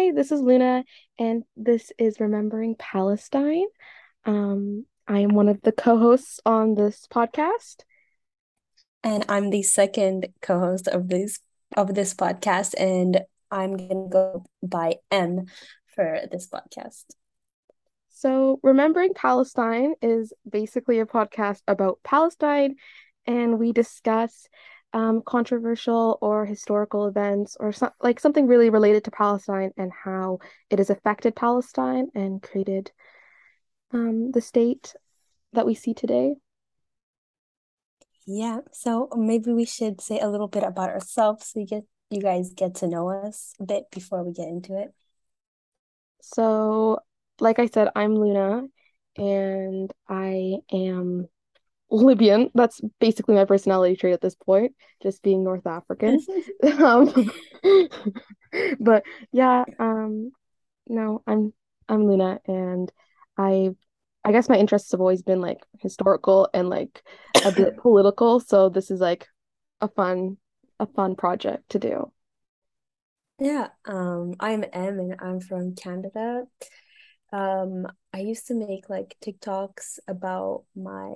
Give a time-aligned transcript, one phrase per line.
[0.00, 0.82] Hi, this is Luna,
[1.18, 3.66] and this is Remembering Palestine.
[4.24, 7.82] Um, I am one of the co-hosts on this podcast.
[9.04, 11.40] And I'm the second co-host of this
[11.76, 15.44] of this podcast, and I'm gonna go by M
[15.94, 17.04] for this podcast.
[18.08, 22.76] So, Remembering Palestine is basically a podcast about Palestine,
[23.26, 24.48] and we discuss
[24.92, 30.38] um, controversial or historical events or so, like something really related to Palestine and how
[30.68, 32.90] it has affected Palestine and created
[33.92, 34.94] um, the state
[35.52, 36.34] that we see today.
[38.26, 42.20] Yeah, so maybe we should say a little bit about ourselves so you get you
[42.20, 44.92] guys get to know us a bit before we get into it.
[46.22, 47.00] So,
[47.38, 48.64] like I said, I'm Luna
[49.16, 51.28] and I am
[51.90, 52.50] Libyan.
[52.54, 54.72] That's basically my personality trait at this point,
[55.02, 56.24] just being North African.
[56.78, 57.30] um,
[58.80, 60.32] but yeah, um,
[60.86, 61.52] no, I'm
[61.88, 62.90] I'm Luna, and
[63.36, 63.70] I
[64.24, 67.02] I guess my interests have always been like historical and like
[67.44, 68.40] a bit political.
[68.40, 69.26] So this is like
[69.80, 70.36] a fun
[70.78, 72.12] a fun project to do.
[73.38, 76.44] Yeah, um, I'm M and I'm from Canada.
[77.32, 81.14] Um, I used to make like TikToks about my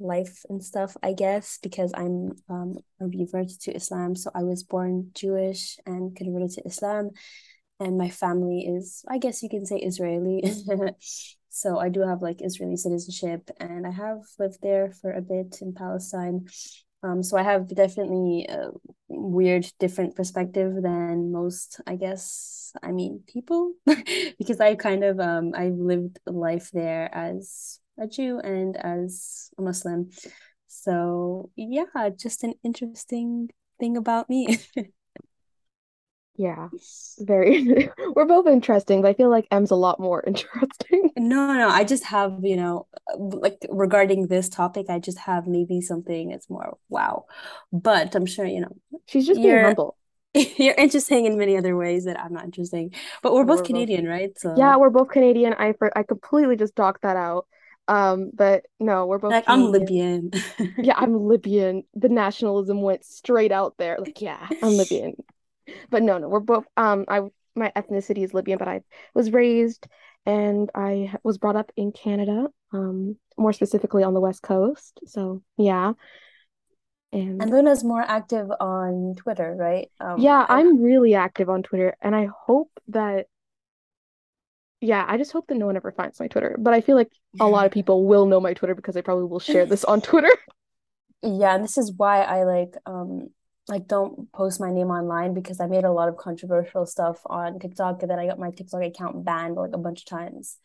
[0.00, 4.16] life and stuff, I guess, because I'm um a revert to Islam.
[4.16, 7.10] So I was born Jewish and converted to Islam,
[7.80, 10.42] and my family is, I guess you can say, Israeli.
[11.48, 15.58] so I do have like Israeli citizenship, and I have lived there for a bit
[15.60, 16.46] in Palestine.
[17.04, 18.70] Um, so I have definitely a
[19.08, 22.72] weird, different perspective than most, I guess.
[22.82, 23.74] I mean, people,
[24.38, 29.62] because I kind of um I lived life there as a Jew and as a
[29.62, 30.10] Muslim.
[30.68, 34.58] So yeah, just an interesting thing about me.
[36.36, 36.68] Yeah,
[37.20, 37.90] very.
[38.14, 41.10] We're both interesting, but I feel like M's a lot more interesting.
[41.16, 45.80] No, no, I just have, you know, like regarding this topic, I just have maybe
[45.80, 47.26] something that's more wow.
[47.72, 49.96] But I'm sure, you know, she's just being humble.
[50.34, 52.92] You're interesting in many other ways that I'm not interesting.
[53.22, 54.10] But we're both we're Canadian, both...
[54.10, 54.38] right?
[54.38, 55.54] So Yeah, we're both Canadian.
[55.54, 57.46] I for I completely just docked that out.
[57.86, 59.66] Um, but no, we're both like Canadian.
[59.66, 60.30] I'm Libyan.
[60.78, 61.84] yeah, I'm Libyan.
[61.94, 63.98] The nationalism went straight out there.
[64.00, 65.14] Like, yeah, I'm Libyan.
[65.90, 67.22] But no, no, we're both um I
[67.54, 68.82] my ethnicity is Libyan, but I
[69.14, 69.86] was raised
[70.26, 75.00] and I was brought up in Canada, um, more specifically on the West Coast.
[75.06, 75.92] So yeah.
[77.12, 79.88] And, and Luna's more active on Twitter, right?
[80.00, 83.26] Um, yeah, I'm really active on Twitter, and I hope that
[84.80, 86.56] yeah, I just hope that no one ever finds my Twitter.
[86.58, 87.10] But I feel like
[87.40, 90.00] a lot of people will know my Twitter because I probably will share this on
[90.02, 90.30] Twitter.
[91.22, 93.30] Yeah, and this is why I like um
[93.68, 97.58] like don't post my name online because I made a lot of controversial stuff on
[97.58, 100.58] TikTok and then I got my TikTok account banned like a bunch of times.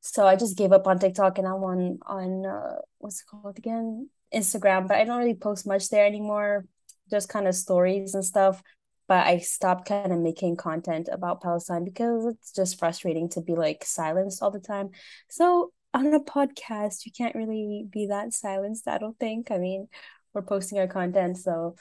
[0.00, 3.58] So I just gave up on TikTok and I'm on on uh, what's it called
[3.58, 4.08] again?
[4.34, 6.66] Instagram, but I don't really post much there anymore.
[7.10, 8.62] Just kind of stories and stuff
[9.10, 13.56] but I stopped kind of making content about Palestine because it's just frustrating to be
[13.56, 14.90] like silenced all the time.
[15.28, 19.50] So on a podcast, you can't really be that silenced, I don't think.
[19.50, 19.88] I mean,
[20.32, 21.74] we're posting our content, so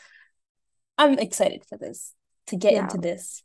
[0.99, 2.13] I'm excited for this
[2.47, 2.81] to get yeah.
[2.81, 3.41] into this.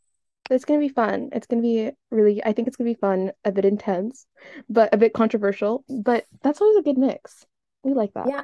[0.50, 1.30] It's gonna be fun.
[1.32, 4.26] It's gonna be really I think it's gonna be fun, a bit intense,
[4.68, 5.84] but a bit controversial.
[5.88, 7.46] But that's always a good mix.
[7.84, 8.26] We like that.
[8.28, 8.42] Yeah.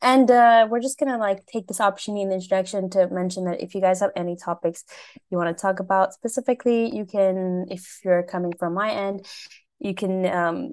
[0.00, 3.60] And uh, we're just gonna like take this opportunity in the introduction to mention that
[3.60, 4.84] if you guys have any topics
[5.30, 9.26] you want to talk about specifically, you can, if you're coming from my end,
[9.80, 10.72] you can um,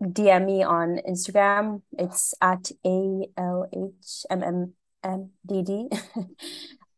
[0.00, 1.82] DM me on Instagram.
[1.98, 5.88] It's at A L H M M M D D.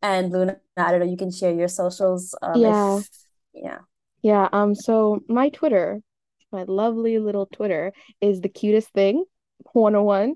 [0.03, 2.33] And Luna, I don't know, you can share your socials.
[2.41, 2.97] Um, yeah.
[2.97, 3.09] If,
[3.53, 3.77] yeah.
[4.23, 4.49] Yeah.
[4.51, 4.73] Um.
[4.73, 6.01] So my Twitter,
[6.51, 9.23] my lovely little Twitter, is the cutest thing,
[9.73, 10.35] 101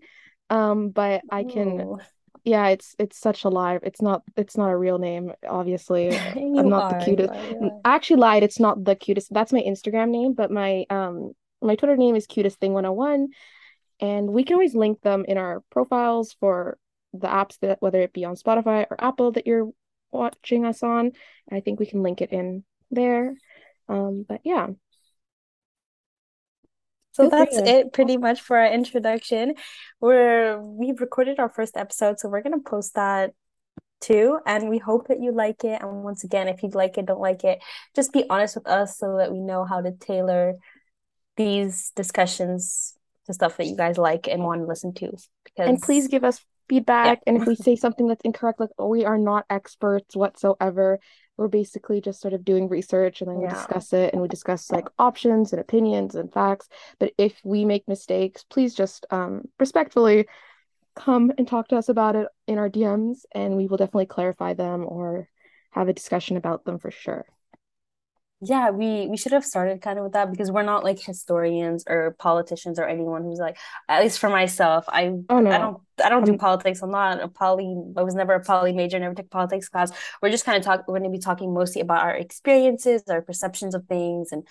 [0.49, 1.99] um but i can Ooh.
[2.43, 6.69] yeah it's it's such a lie it's not it's not a real name obviously i'm
[6.69, 10.09] not are, the cutest are, i actually lied it's not the cutest that's my instagram
[10.09, 13.29] name but my um my twitter name is cutest thing 101
[14.01, 16.77] and we can always link them in our profiles for
[17.19, 19.69] the apps that whether it be on spotify or apple that you're
[20.11, 21.11] watching us on
[21.51, 23.33] i think we can link it in there
[23.89, 24.67] um but yeah
[27.15, 29.53] so that's it pretty much for our introduction.
[30.01, 33.31] We're we've recorded our first episode, so we're gonna post that
[34.01, 34.39] too.
[34.45, 35.81] And we hope that you like it.
[35.81, 37.59] And once again, if you like it, don't like it,
[37.95, 40.55] just be honest with us so that we know how to tailor
[41.37, 42.97] these discussions
[43.27, 45.11] to stuff that you guys like and want to listen to.
[45.45, 47.19] Because and please give us feedback.
[47.19, 47.33] Yeah.
[47.33, 50.99] And if we say something that's incorrect, like oh, we are not experts whatsoever.
[51.37, 53.53] We're basically just sort of doing research and then we yeah.
[53.53, 56.69] discuss it and we discuss like options and opinions and facts.
[56.97, 60.27] But if we make mistakes, please just um, respectfully
[60.95, 64.53] come and talk to us about it in our DMs and we will definitely clarify
[64.53, 65.27] them or
[65.71, 67.25] have a discussion about them for sure
[68.45, 71.83] yeah we we should have started kind of with that because we're not like historians
[71.87, 73.57] or politicians or anyone who's like
[73.89, 75.51] at least for myself i oh, no.
[75.51, 76.81] i don't i don't do um, politics.
[76.81, 79.91] I'm not a poly i was never a poly major never took politics class.
[80.21, 83.21] We're just kind of talk we're going to be talking mostly about our experiences our
[83.21, 84.47] perceptions of things and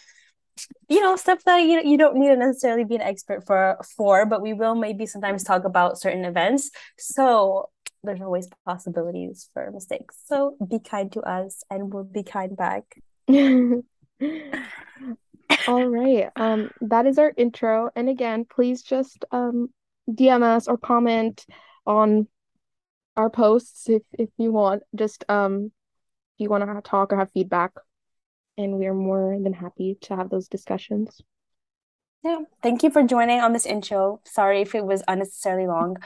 [0.89, 4.25] you know stuff that you, you don't need to necessarily be an expert for for
[4.27, 6.71] but we will maybe sometimes talk about certain events.
[6.99, 7.71] So
[8.05, 10.17] there's always possibilities for mistakes.
[10.27, 13.01] So be kind to us and we'll be kind back
[15.67, 16.29] All right.
[16.37, 17.91] Um, that is our intro.
[17.97, 19.69] And again, please just um
[20.11, 21.47] DM us or comment
[21.87, 22.29] on
[23.17, 24.83] our posts if if you want.
[24.95, 25.73] Just um
[26.37, 27.73] if you want to talk or have feedback.
[28.57, 31.21] And we are more than happy to have those discussions.
[32.23, 32.41] Yeah.
[32.63, 34.21] Thank you for joining on this intro.
[34.25, 35.97] Sorry if it was unnecessarily long,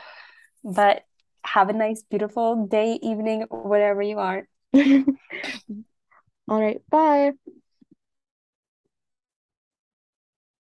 [0.64, 1.03] but
[1.44, 4.49] have a nice, beautiful day, evening, whatever you are.
[6.49, 6.81] All right.
[6.91, 7.33] Bye.